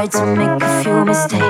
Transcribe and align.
tried 0.00 0.12
to 0.12 0.34
make 0.34 0.62
a 0.62 0.82
few 0.82 1.04
mistakes. 1.04 1.49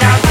Now 0.00 0.29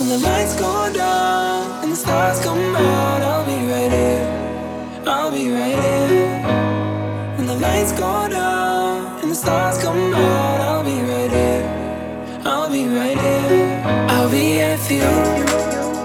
When 0.00 0.08
the 0.08 0.18
lights 0.18 0.58
go 0.58 0.90
down 0.94 1.84
and 1.84 1.92
the 1.92 1.96
stars 1.96 2.42
come 2.42 2.74
out, 2.74 3.20
I'll 3.20 3.44
be 3.44 3.70
right 3.70 3.92
here. 3.92 5.02
I'll 5.06 5.30
be 5.30 5.50
right 5.50 5.78
here. 5.78 6.40
When 7.36 7.46
the 7.46 7.56
lights 7.56 7.92
go 7.92 8.26
down 8.30 9.20
and 9.20 9.30
the 9.30 9.34
stars 9.34 9.76
come 9.82 10.14
out, 10.14 10.60
I'll 10.62 10.82
be 10.82 10.98
right 11.02 11.30
here. 11.30 12.40
I'll 12.46 12.70
be 12.70 12.86
right 12.88 13.18
here. 13.18 13.82
I'll 14.08 14.30
be 14.30 14.40
here 14.56 14.78
for 14.78 14.94
you 14.94 15.16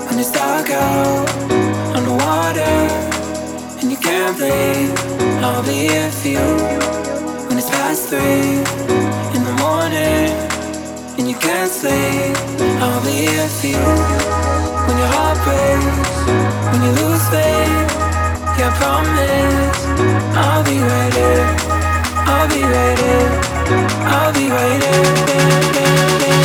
when 0.07 0.19
it's 0.19 0.33
dark 0.33 0.69
out 0.71 1.30
on 1.95 2.03
the 2.03 2.15
water 2.25 2.75
and 3.80 3.89
you 3.89 3.97
can't 3.97 4.36
breathe. 4.36 5.00
I'll 5.42 5.63
be 5.63 5.88
here 5.88 6.12
for 6.12 6.27
you 6.27 6.47
when 7.47 7.57
it's 7.57 7.69
past 7.69 8.09
three 8.09 8.59
in 9.38 9.42
the 9.50 9.56
morning 9.63 10.36
and 11.18 11.30
you 11.30 11.36
can't 11.38 11.71
sleep. 11.71 12.55
Only 12.85 13.25
it 13.41 13.49
feels 13.61 14.23
when 14.85 14.97
your 15.01 15.11
heart 15.15 15.37
breaks, 15.45 16.15
when 16.71 16.81
you 16.85 16.91
lose 17.01 17.25
faith. 17.33 17.89
Yeah, 18.57 18.69
I 18.69 18.77
promise 18.79 19.79
I'll 20.43 20.63
be 20.63 20.77
right 20.79 21.13
there. 21.19 21.47
I'll 22.31 22.47
be 22.47 22.61
right 22.61 22.97
there. 23.03 23.31
I'll 24.13 24.33
be 24.33 24.45
right 24.49 24.79
there. 24.81 26.44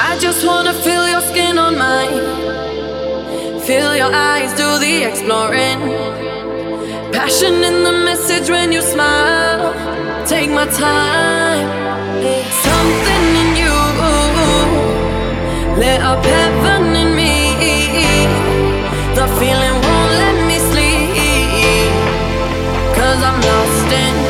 I 0.00 0.16
just 0.20 0.46
wanna 0.46 0.72
feel 0.72 1.08
your 1.08 1.20
skin 1.20 1.58
on 1.58 1.76
mine. 1.76 3.60
Feel 3.66 3.96
your 3.96 4.12
eyes 4.14 4.50
do 4.54 4.68
the 4.78 5.04
exploring. 5.10 5.80
Passion 7.12 7.54
in 7.68 7.82
the 7.82 7.92
message 8.08 8.48
when 8.48 8.70
you 8.72 8.80
smile. 8.80 9.74
Take 10.26 10.50
my 10.50 10.66
time. 10.66 11.68
Something 12.66 13.24
in 13.42 13.50
you 13.62 13.78
lit 15.82 16.00
up 16.00 16.24
heaven 16.24 16.94
in 17.02 17.10
me. 17.16 17.34
The 19.18 19.26
feeling 19.38 19.76
won't 19.84 20.12
let 20.22 20.36
me 20.48 20.58
sleep. 20.70 21.92
Cause 22.96 23.20
I'm 23.28 23.40
lost 23.40 23.92
in 24.04 24.27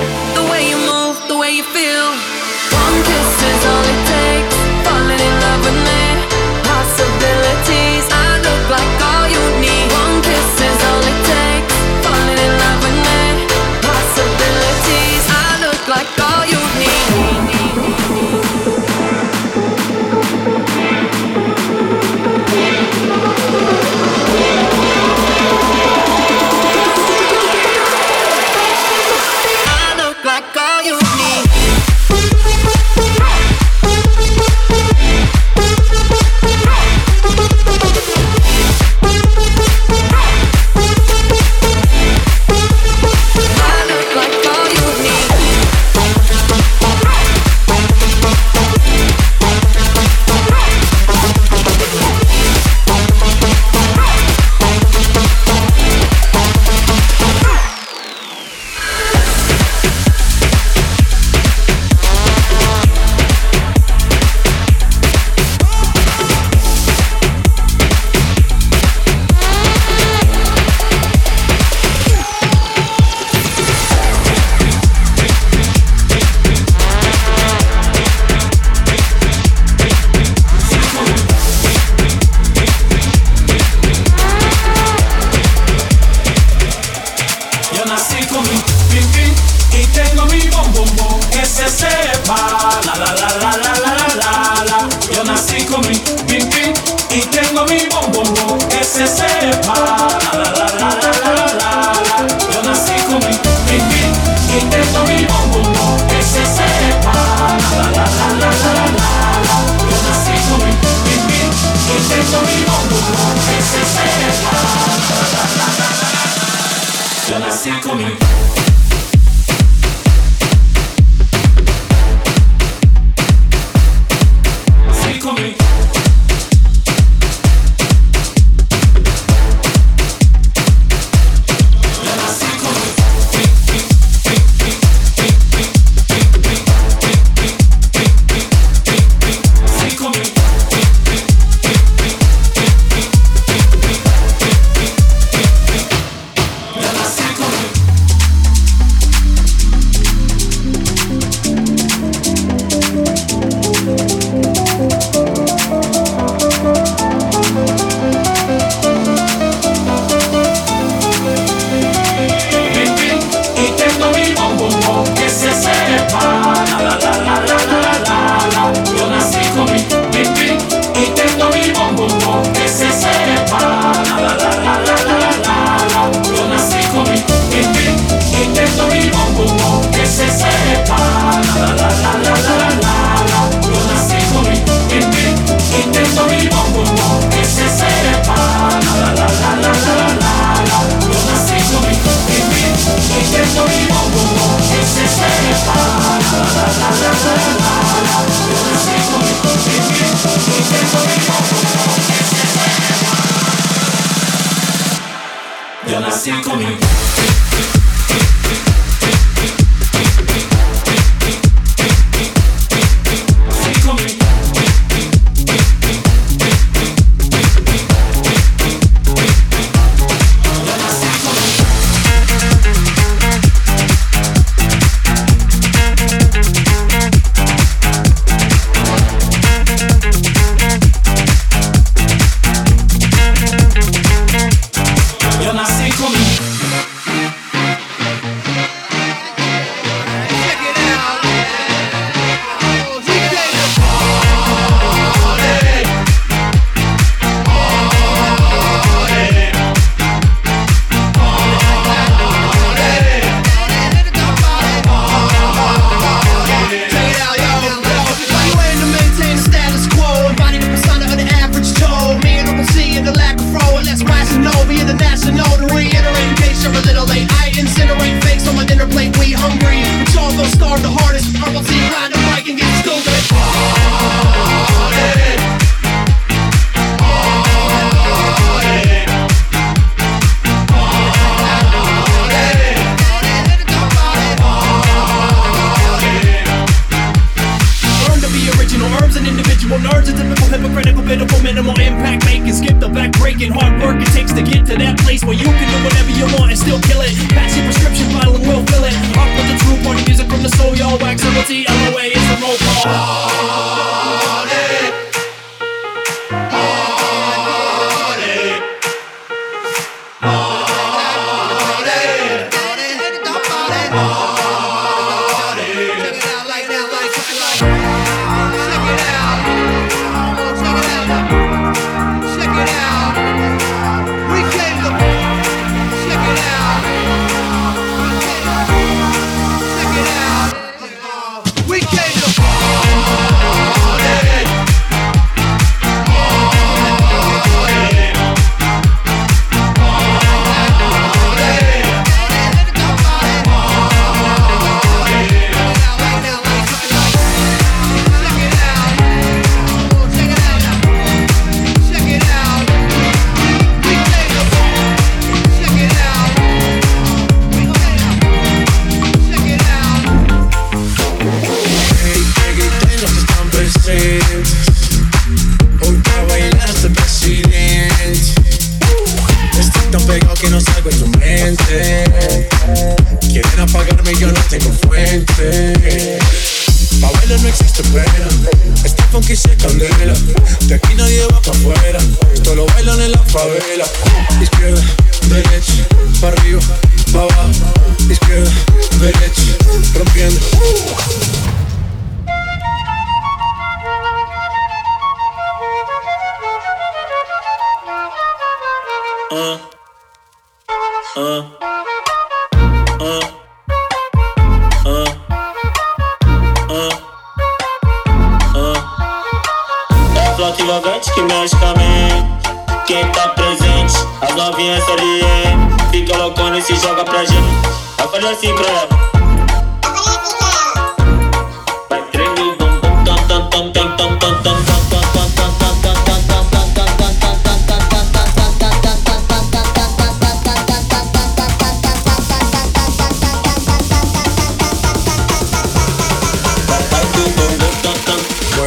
lucky 205.89 206.79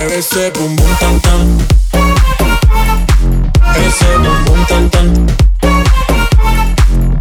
Mueve 0.01 0.17
ese 0.17 0.49
bum 0.55 0.75
bum 0.75 0.95
tan 0.99 1.19
tan. 1.19 1.57
Ese 3.75 4.17
bum 4.23 4.45
bum 4.45 4.65
tan 4.65 4.89
tan. 4.89 5.07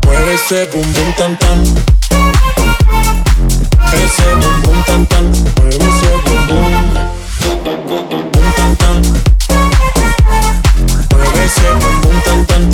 Mueve 0.06 0.32
ese 0.32 0.66
bum 0.72 0.92
bum 0.94 1.12
tan 1.18 1.36
tan. 1.36 1.60
Ese 3.92 4.28
bum 4.40 4.62
bum 4.62 4.82
tan 4.86 5.06
tan. 5.06 5.24
Mueve 5.60 5.88
ese 5.88 6.10
bum 6.24 6.40
bum. 6.48 6.72
Bum 8.32 8.48
tan 8.56 8.76
tan. 8.76 9.02
Mueve 11.12 11.44
ese 11.44 11.68
bum 11.80 12.00
bum 12.00 12.16
tan 12.24 12.46
tan. 12.46 12.64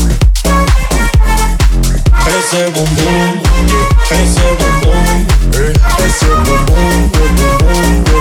Ese 2.31 2.63
bum 2.75 2.89
bum. 2.97 3.41
Ese 4.11 4.47
bum 4.59 4.75
bum. 4.83 5.07
Ese 6.07 6.31
bum 6.47 6.61
bum. 6.67 7.11
Bum 7.13 7.31
bum 7.37 8.05
bum 8.05 8.16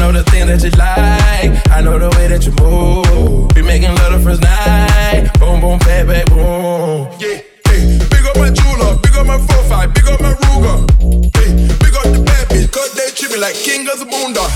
know 0.00 0.12
the 0.12 0.24
thing 0.30 0.46
that 0.48 0.64
you 0.64 0.72
like. 0.80 1.52
I 1.68 1.82
know 1.82 1.98
the 1.98 2.08
way 2.16 2.26
that 2.32 2.40
you 2.48 2.52
move. 2.56 3.52
We 3.54 3.60
making 3.60 3.94
love 4.00 4.16
the 4.16 4.20
first 4.24 4.40
night. 4.40 5.28
Boom, 5.38 5.60
boom, 5.60 5.78
bang, 5.84 6.06
bang, 6.08 6.24
boom. 6.32 7.12
Yeah, 7.20 7.44
hey. 7.68 8.00
Big 8.08 8.24
up 8.24 8.36
my 8.40 8.48
jeweler. 8.48 8.96
Big 9.04 9.14
up 9.20 9.26
my 9.28 9.36
profile. 9.36 9.88
Big 9.92 10.08
up 10.08 10.20
my 10.24 10.32
Ruger. 10.40 10.88
Hey, 11.36 11.52
big 11.84 11.94
up 12.00 12.08
the 12.08 12.20
bad 12.24 12.48
bitch. 12.48 12.72
Cause 12.72 12.96
they 12.96 13.12
treat 13.12 13.30
me 13.30 13.38
like 13.44 13.54
king 13.54 13.84
of 13.92 14.00
the 14.00 14.08
boondock. 14.08 14.48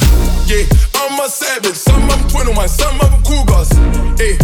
Yeah, 0.48 0.64
I'm 0.96 1.20
a 1.20 1.28
savage. 1.28 1.76
Some 1.76 2.08
of 2.08 2.16
them 2.16 2.28
21, 2.32 2.68
some 2.68 2.96
of 3.04 3.12
them 3.12 3.20
cougars. 3.28 3.68
Hey, 4.16 4.40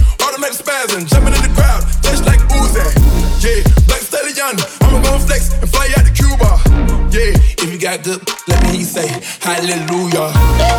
got 7.97 8.05
good, 8.05 8.23
let 8.47 8.63
me 8.71 8.85
say 8.85 9.09
hallelujah. 9.41 10.31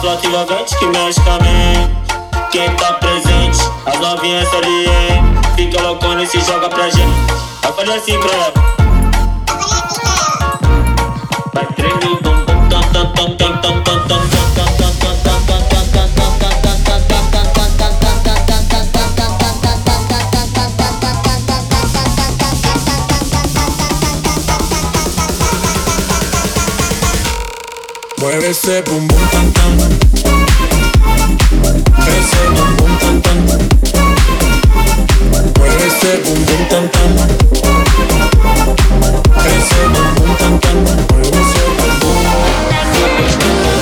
bloco 0.02 0.30
vagante 0.30 0.78
que 0.78 0.86
mexe 0.86 1.20
com 1.22 1.32
a 1.32 1.40
mente. 1.40 1.92
Quem 2.52 2.74
tá 2.76 2.94
presente, 2.94 3.60
as 3.86 4.00
novinhas 4.00 4.48
ali 4.54 4.86
é. 4.86 5.56
Fica 5.56 5.82
loucona 5.82 6.24
e 6.24 6.28
se 6.28 6.40
joga 6.42 6.70
pra 6.70 6.90
gente. 6.90 7.12
Eu 7.64 7.74
falei 7.74 7.98
assim 7.98 8.20
pra 8.20 8.32
ela. 8.34 8.54
Vai 11.54 11.66
tremendo, 11.76 12.31
ese 28.52 28.82
bum 28.82 29.08
bum 29.08 29.20
tan 29.32 29.48
tan. 29.54 29.72
Ese 32.18 32.42
bum 32.56 32.70
bum 32.78 32.94
tan 33.00 33.22
tan. 33.22 33.38
Mueve 35.58 35.86
ese 35.88 36.12
bum 36.24 36.40
bum 36.48 36.62
tan 36.70 36.86
tan. 36.92 37.12
Ese 39.48 39.82
bum 39.94 40.08
bum 40.16 40.32
tan 40.40 40.54
tan. 40.60 40.78
Mueve 40.84 41.40
ese 41.40 41.64
bum 41.78 41.92
bum. 42.02 43.81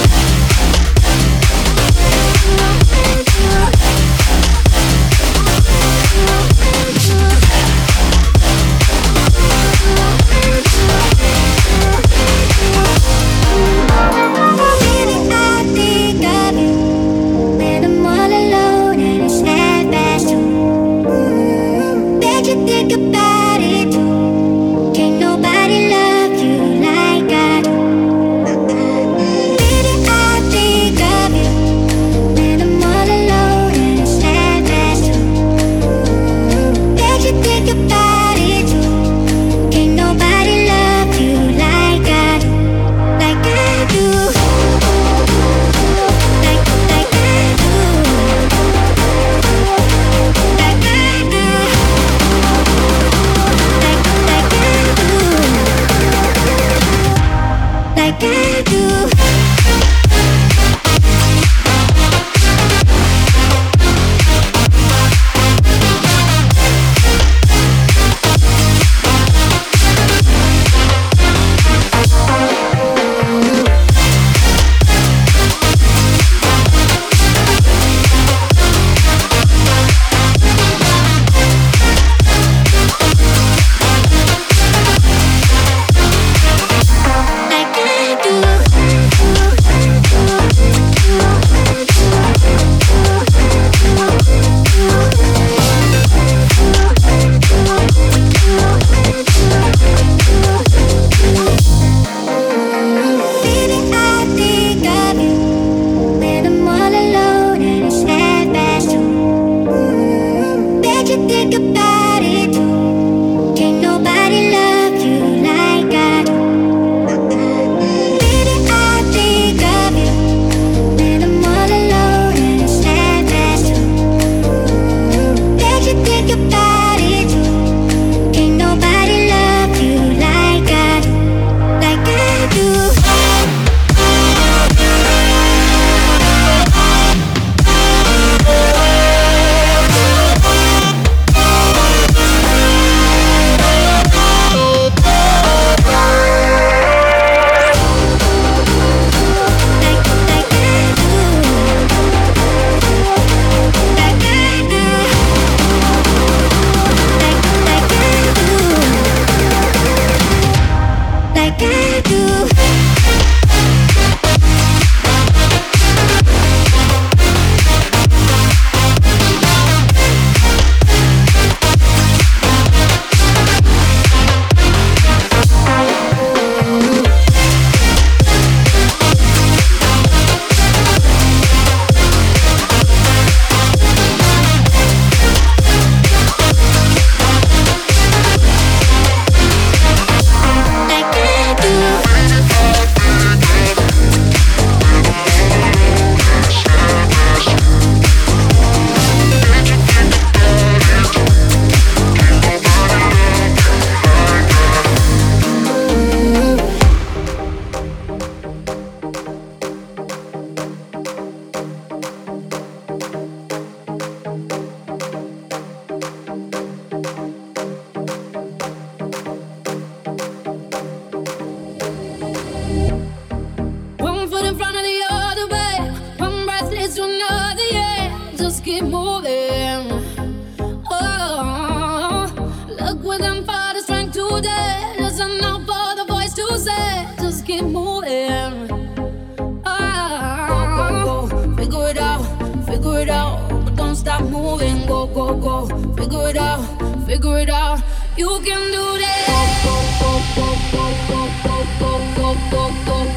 Go, 245.34 245.68
go, 245.68 245.68
go. 245.68 245.94
Figure 245.96 246.30
it 246.30 246.38
out, 246.38 247.06
figure 247.06 247.38
it 247.40 247.50
out. 247.50 247.84
You 248.18 248.40
can 248.44 248.72
do 248.72 249.00
that. 249.00 249.20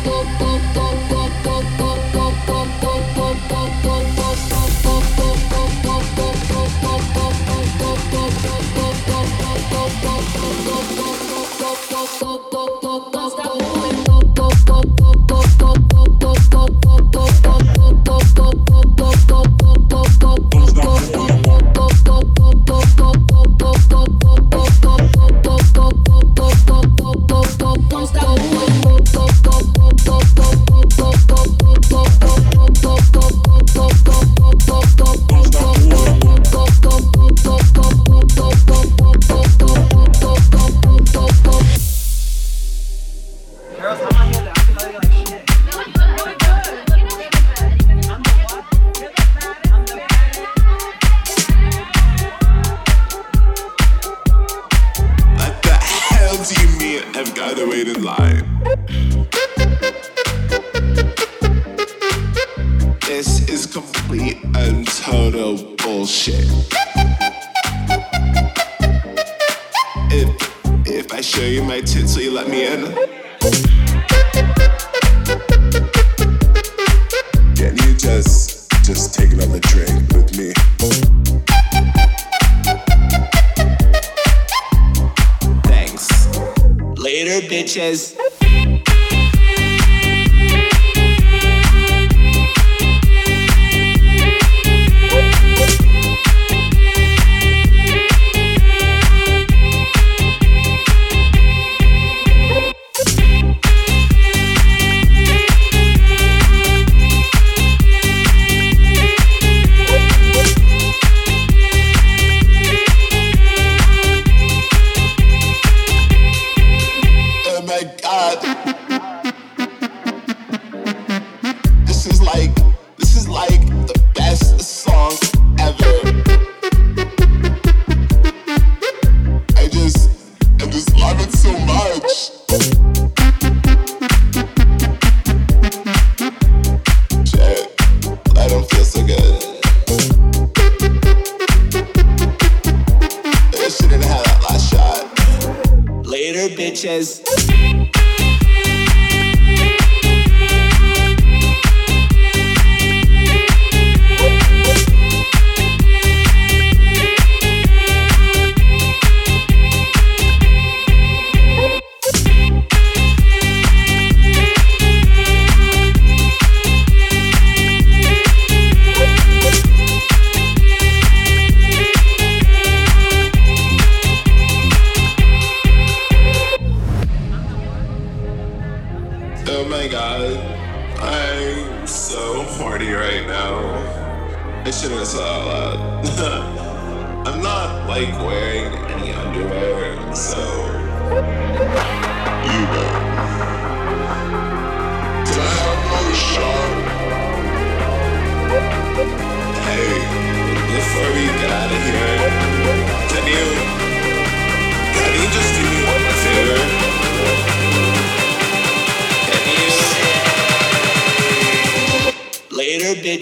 bitches. 0.05 0.42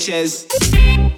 bitches. 0.01 1.10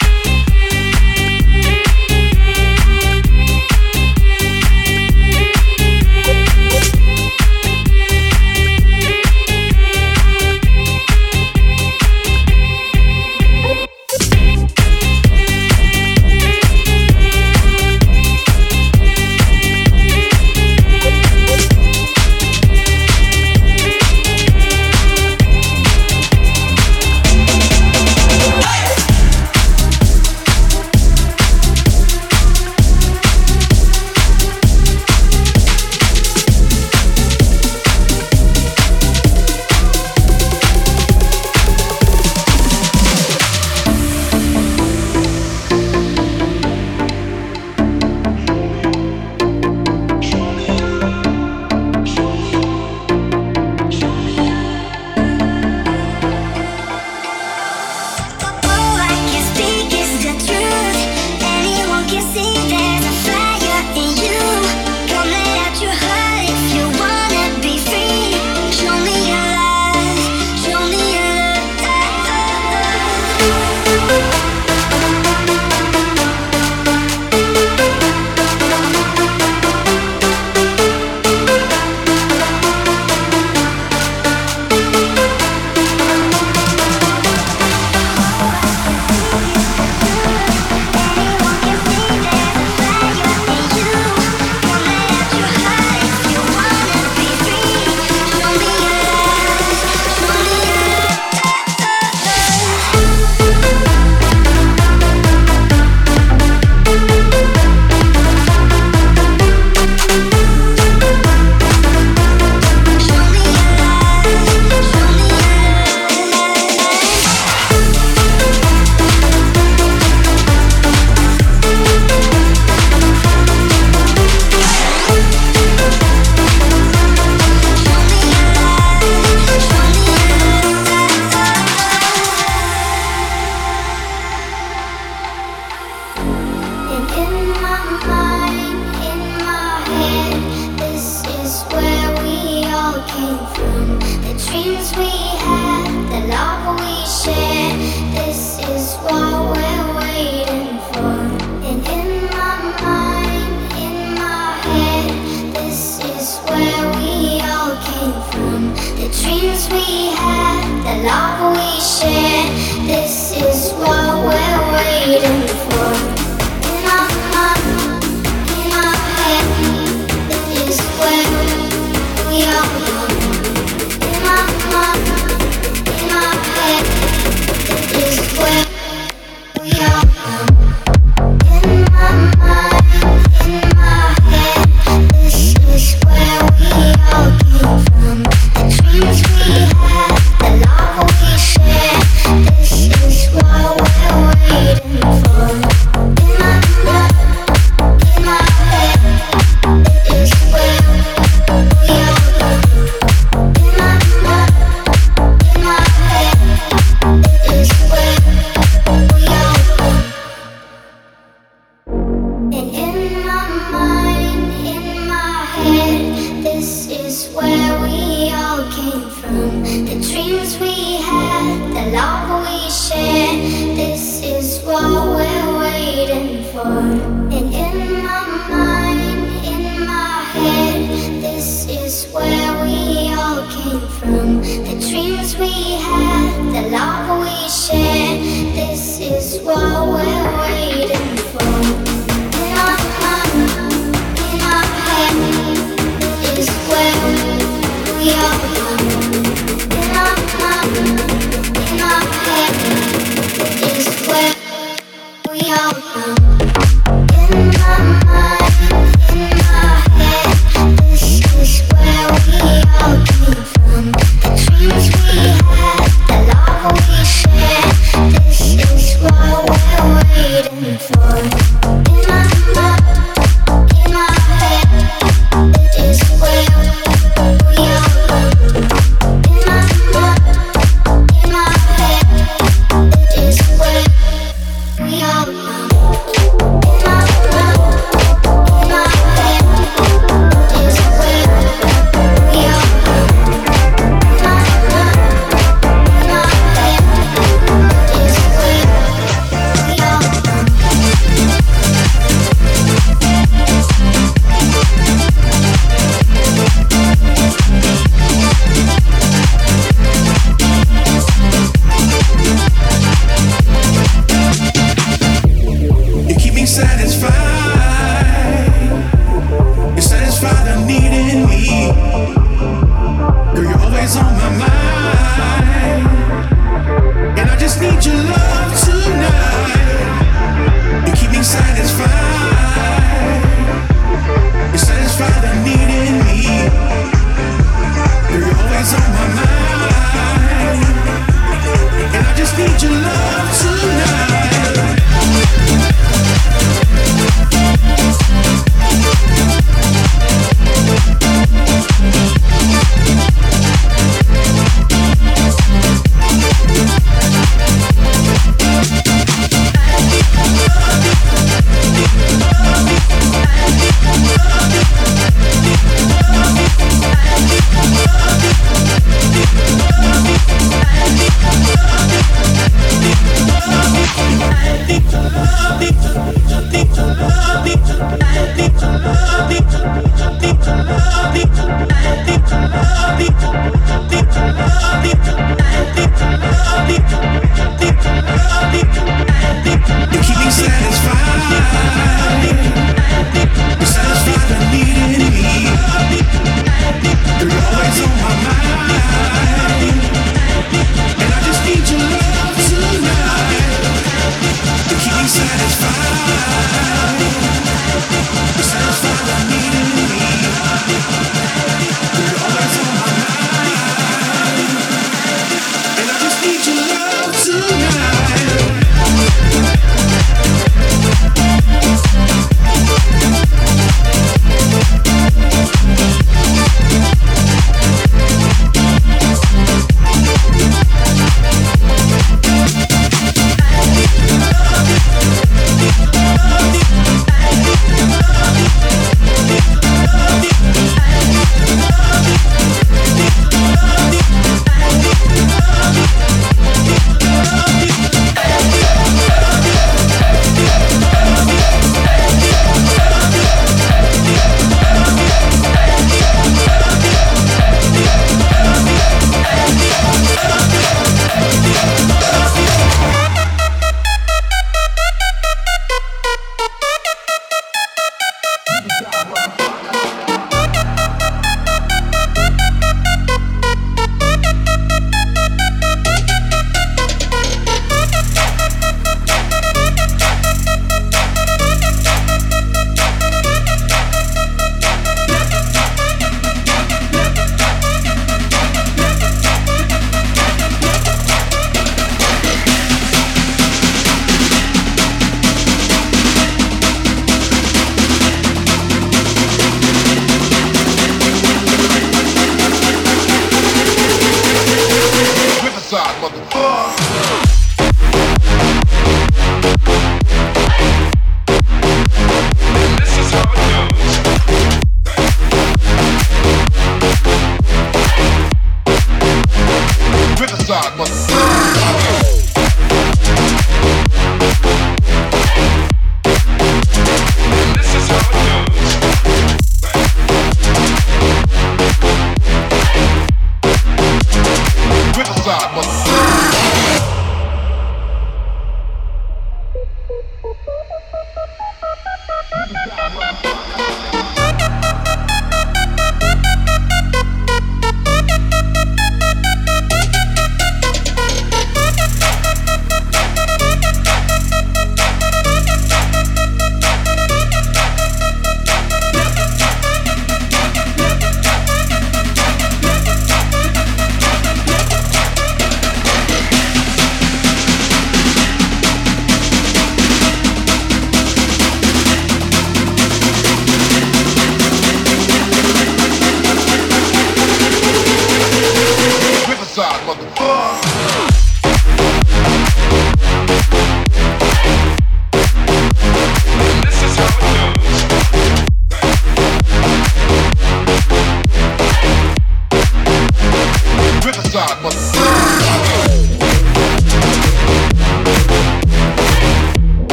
love 221.92 222.46
we 222.46 222.70
share. 222.70 223.36
This 223.76 224.22
is 224.22 224.64
what 224.64 224.82
we're 224.82 225.58
waiting 225.58 226.42
for. 226.44 227.11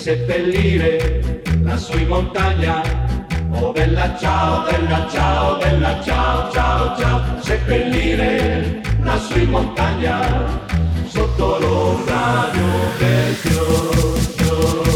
seppellire 0.00 1.42
la 1.62 1.78
in 1.92 2.08
montagna. 2.08 2.80
Oh 3.52 3.70
bella 3.70 4.16
ciao, 4.18 4.64
bella 4.64 5.06
ciao, 5.10 5.58
bella 5.58 6.00
ciao, 6.02 6.50
ciao, 6.50 6.96
ciao, 6.98 7.42
seppellire 7.42 8.80
la 9.02 9.20
in 9.34 9.50
montagna, 9.50 10.62
sotto 11.06 11.58
l'ombra 11.58 12.48
di 12.50 12.58
un 12.60 12.90
bel 12.98 13.34
fior. 13.34 14.89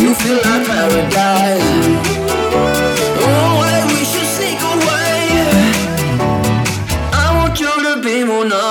you 0.00 0.14
feel 0.14 0.36
like 0.36 0.66
paradise. 0.66 1.62
Oh, 3.22 3.60
I 3.62 3.84
wish 3.92 4.14
you'd 4.16 4.30
sneak 4.36 4.60
away. 4.74 5.20
I 7.12 7.26
want 7.36 7.60
you 7.60 7.72
to 7.86 8.00
be 8.02 8.24
more. 8.24 8.69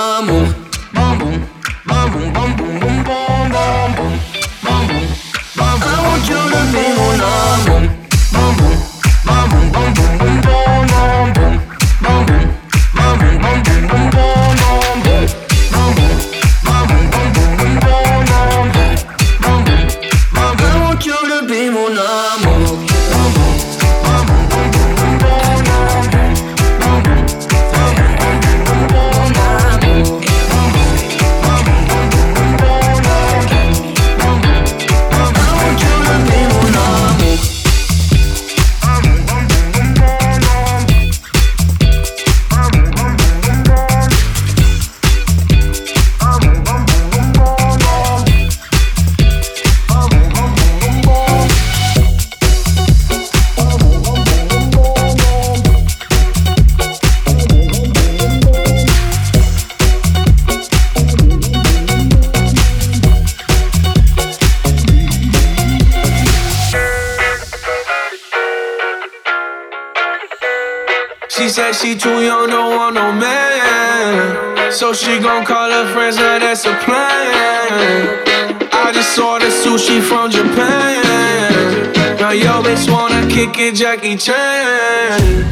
Gon' 75.22 75.44
call 75.44 75.70
her 75.70 75.92
friends, 75.92 76.16
now 76.16 76.38
that's 76.38 76.64
a 76.64 76.74
plan. 76.84 78.24
I 78.72 78.90
just 78.90 79.14
saw 79.14 79.38
the 79.38 79.46
sushi 79.46 80.00
from 80.00 80.30
Japan. 80.30 81.92
Now 82.18 82.30
yo 82.30 82.62
bitch 82.62 82.90
wanna 82.90 83.28
kick 83.28 83.58
it, 83.58 83.74
Jackie 83.74 84.16
Chan. 84.16 85.44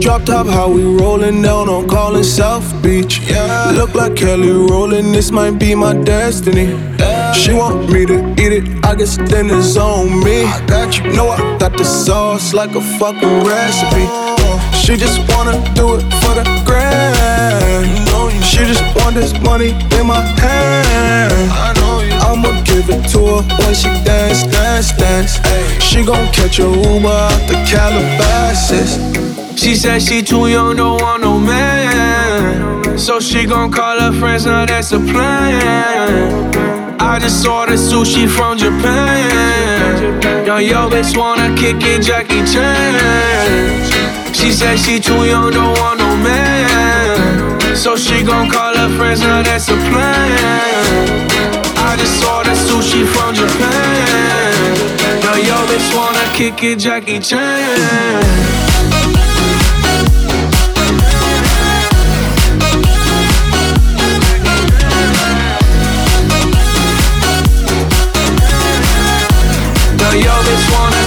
Drop 0.00 0.24
top, 0.24 0.46
how 0.46 0.68
we 0.68 0.84
rollin' 0.84 1.40
down 1.40 1.70
on 1.70 1.88
Collins 1.88 2.30
South 2.30 2.70
Beach. 2.82 3.20
Yeah. 3.20 3.72
Look 3.74 3.94
like 3.94 4.16
Kelly 4.16 4.50
Rowland, 4.50 5.14
this 5.14 5.30
might 5.30 5.58
be 5.58 5.74
my 5.74 5.94
destiny. 5.94 6.66
Yeah. 6.98 7.32
She 7.32 7.54
want 7.54 7.90
me 7.90 8.04
to 8.04 8.18
eat 8.32 8.52
it, 8.52 8.84
I 8.84 8.94
guess 8.94 9.16
then 9.16 9.48
it's 9.50 9.78
on 9.78 10.22
me. 10.22 10.44
I 10.44 10.60
got 10.66 10.98
you, 10.98 11.10
know 11.14 11.30
I 11.30 11.56
got 11.58 11.72
the 11.72 11.84
sauce 11.84 12.52
like 12.52 12.74
a 12.74 12.82
fucking 12.98 13.44
recipe. 13.44 14.06
She 14.76 14.96
just 14.96 15.18
wanna 15.32 15.56
do 15.74 15.94
it 15.94 16.02
for 16.20 16.34
the 16.34 16.44
grand. 16.66 17.15
She 18.56 18.64
just 18.64 18.82
want 18.96 19.14
this 19.14 19.38
money 19.40 19.76
in 19.98 20.06
my 20.06 20.18
hand. 20.40 21.52
I'ma 22.22 22.62
give 22.64 22.88
it 22.88 23.06
to 23.10 23.18
her 23.18 23.42
when 23.60 23.74
she 23.74 23.90
dance, 24.02 24.44
dance, 24.44 24.92
dance. 24.96 25.38
She 25.84 26.02
gon' 26.02 26.32
catch 26.32 26.58
a 26.58 26.62
Uber 26.62 27.06
out 27.06 27.48
the 27.48 27.56
Calabasas. 27.68 28.96
She 29.60 29.74
said 29.74 30.00
she 30.00 30.22
too 30.22 30.46
young, 30.48 30.76
don't 30.76 31.02
want 31.02 31.20
no 31.20 31.38
man. 31.38 32.98
So 32.98 33.20
she 33.20 33.44
gon' 33.44 33.70
call 33.70 34.00
her 34.00 34.18
friends, 34.18 34.46
now 34.46 34.64
that's 34.64 34.90
a 34.92 35.00
plan. 35.00 36.96
I 36.98 37.18
just 37.18 37.42
saw 37.42 37.66
the 37.66 37.72
sushi 37.72 38.26
from 38.26 38.56
Japan. 38.56 40.46
Yo, 40.46 40.56
yo, 40.56 40.88
bitch 40.88 41.14
wanna 41.14 41.54
kick 41.58 41.76
it, 41.82 42.00
Jackie 42.00 42.42
Chan. 42.50 44.32
She 44.32 44.50
said 44.50 44.78
she 44.78 44.98
too 44.98 45.26
young, 45.26 45.50
don't 45.52 45.78
want 45.78 45.98
no. 45.98 46.05
So 47.76 47.94
she 47.94 48.22
gon' 48.24 48.50
call 48.50 48.74
her 48.74 48.88
friends, 48.96 49.20
now 49.20 49.42
that's 49.42 49.68
a 49.68 49.76
plan. 49.76 51.28
I 51.76 51.94
just 51.96 52.20
saw 52.20 52.42
the 52.42 52.50
sushi 52.50 53.06
from 53.06 53.34
Japan. 53.34 54.76
Yo, 55.22 55.34
yo, 55.48 55.66
bitch 55.66 55.94
wanna 55.94 56.26
kick 56.34 56.62
it, 56.64 56.78
Jackie 56.80 57.20
Chan. 57.20 58.75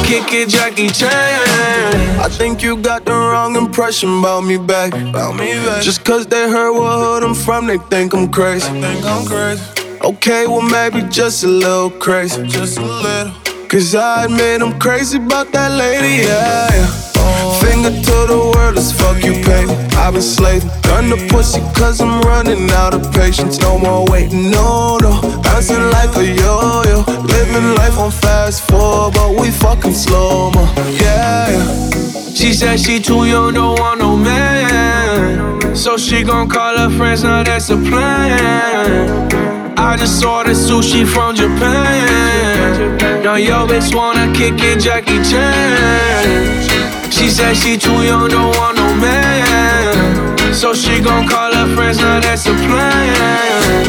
Kick 0.10 0.34
it, 0.34 0.50
Jackie 0.50 0.90
Chan. 0.90 2.20
I 2.20 2.28
think 2.30 2.64
you 2.64 2.76
got 2.78 3.06
the 3.06 3.12
wrong 3.12 3.56
impression 3.56 4.10
about 4.20 4.42
me 4.42 4.58
back. 4.58 4.92
About 4.94 5.36
me 5.36 5.54
back. 5.66 5.84
Just 5.84 6.04
cause 6.04 6.26
they 6.26 6.50
heard 6.50 6.74
what 6.74 6.98
hood 7.04 7.24
I'm 7.24 7.36
from, 7.36 7.68
they 7.68 7.78
think 7.78 8.14
I'm 8.14 8.28
crazy. 8.32 8.72
They 8.74 8.82
think 8.82 9.06
I'm 9.06 9.26
crazy. 9.28 9.64
Okay, 10.04 10.48
well 10.48 10.62
maybe 10.64 11.08
just 11.10 11.44
a 11.44 11.48
little 11.48 11.92
crazy. 11.92 12.48
Just 12.48 12.80
a 12.80 12.82
little. 12.82 13.34
Cause 13.68 13.94
I 13.94 14.26
admit 14.26 14.64
I'm 14.64 14.80
crazy 14.80 15.18
about 15.18 15.52
that 15.52 15.72
lady, 15.72 16.24
yeah. 16.24 16.70
yeah. 16.74 17.09
Finger 17.62 17.92
to 17.92 18.18
the 18.32 18.52
world 18.54 18.78
as 18.78 18.92
fuck 18.92 19.24
you 19.24 19.34
pay. 19.44 19.66
I've 19.98 20.14
been 20.14 20.22
slaving. 20.22 20.70
Gun 20.84 21.10
the 21.10 21.18
pussy 21.30 21.62
cause 21.74 22.02
I'm 22.02 22.22
running 22.22 22.70
out 22.72 22.94
of 22.94 23.12
patience. 23.14 23.60
No 23.60 23.78
more 23.78 24.06
waiting, 24.10 24.50
no, 24.50 24.98
no. 24.98 25.22
Bouncing 25.44 25.86
like 25.96 26.16
a 26.18 26.26
yo 26.26 26.84
yo. 26.90 27.00
Living 27.34 27.76
life 27.76 27.98
on 27.98 28.12
fast 28.12 28.68
forward, 28.70 29.14
but 29.14 29.40
we 29.40 29.52
fucking 29.52 29.94
slow 29.94 30.52
mo. 30.52 30.64
Yeah, 31.02 31.50
yeah. 31.50 32.34
She 32.34 32.54
said 32.54 32.80
she 32.80 33.00
too 33.00 33.26
young, 33.26 33.54
don't 33.54 33.80
want 33.80 34.00
no 34.00 34.16
man. 34.16 35.76
So 35.76 35.98
she 35.98 36.24
gon' 36.24 36.50
call 36.50 36.78
her 36.78 36.90
friends, 36.98 37.24
now 37.24 37.44
that's 37.44 37.70
a 37.70 37.76
plan. 37.76 39.30
I 39.78 39.96
just 39.98 40.20
saw 40.20 40.44
the 40.44 40.52
sushi 40.52 41.08
from 41.08 41.36
Japan. 41.36 42.98
Now 43.24 43.36
yo 43.36 43.68
bitch 43.68 43.94
wanna 43.94 44.32
kick 44.34 44.56
it, 44.62 44.80
Jackie 44.82 45.22
Chan. 45.24 46.69
She 47.20 47.30
said 47.30 47.54
she 47.54 47.76
too 47.78 48.02
young, 48.02 48.30
don't 48.30 48.56
want 48.56 48.78
no 48.78 48.96
man. 48.96 50.54
So 50.54 50.74
she 50.74 51.02
gon' 51.02 51.28
call 51.28 51.54
her 51.54 51.68
friends, 51.76 51.98
now 51.98 52.22
that's 52.22 52.46
a 52.46 52.54
plan. 52.54 53.84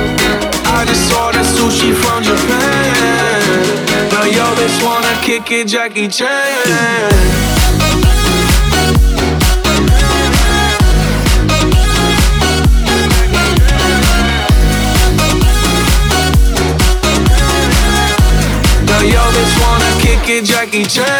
I 0.66 0.84
just 0.84 1.08
saw 1.08 1.30
the 1.30 1.38
sushi 1.38 1.94
from 1.94 2.24
Japan. 2.24 3.40
Now 4.10 4.24
yo 4.24 4.44
bitch 4.58 4.84
wanna 4.84 5.14
kick 5.22 5.48
it, 5.52 5.68
Jackie 5.68 6.08
Chan. 6.08 7.30
yo 19.06 19.22
bitch 19.32 19.54
wanna 19.62 19.90
kick 20.02 20.28
it, 20.28 20.44
Jackie 20.44 20.84
Chan. 20.84 21.19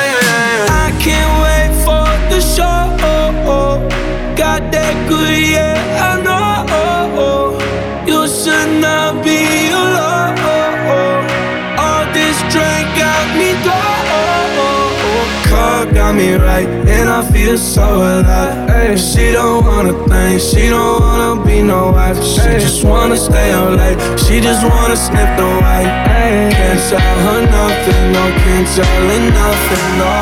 Got 16.11 16.17
me 16.17 16.35
right, 16.35 16.67
and 16.67 17.09
I 17.09 17.23
feel 17.31 17.57
so 17.57 17.83
alive. 17.83 18.69
Ay, 18.71 18.97
she 18.97 19.33
don't 19.33 19.65
wanna 19.65 19.93
think, 20.09 20.41
she 20.41 20.69
don't 20.69 21.01
wanna 21.01 21.45
be 21.45 21.63
no 21.63 21.93
wife. 21.93 22.19
She 22.23 22.59
just 22.59 22.85
wanna 22.85 23.17
stay 23.17 23.53
up 23.53 23.71
late, 23.79 23.99
she 24.19 24.41
just 24.41 24.63
wanna 24.65 24.97
sniff 24.97 25.31
the 25.39 25.47
white. 25.63 25.91
Ay, 26.19 26.51
can't 26.51 26.81
tell 26.91 27.17
her 27.27 27.41
nothing, 27.59 28.13
no, 28.13 28.25
can't 28.43 28.67
tell 28.75 29.07
her 29.11 29.23
nothing, 29.39 29.89
no. 30.01 30.13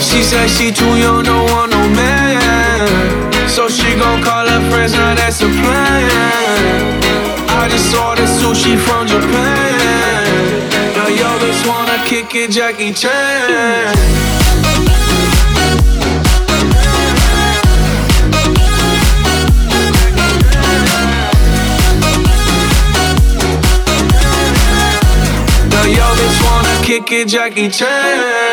She 0.00 0.22
said 0.22 0.48
she 0.50 0.72
too 0.72 0.94
young, 0.98 1.22
don't 1.22 1.50
want 1.50 1.70
no 1.70 1.82
man. 2.00 2.88
So 3.48 3.68
she 3.68 3.94
gon' 3.94 4.22
call 4.22 4.46
her 4.48 4.62
friends, 4.70 4.92
now 4.92 5.14
that's 5.14 5.40
a 5.40 5.48
plan. 5.60 6.10
I 7.60 7.68
just 7.68 7.90
saw 7.92 8.14
the 8.14 8.26
sushi 8.38 8.76
from 8.86 9.06
Japan. 9.06 10.66
Now 10.96 11.08
yo 11.20 11.30
just 11.38 11.62
wanna 11.68 11.98
kick 12.06 12.34
it, 12.34 12.50
Jackie 12.50 12.92
Chan. 12.92 14.26
Kick 26.86 27.10
it, 27.10 27.26
Jackie 27.26 27.68
Chan. 27.68 28.45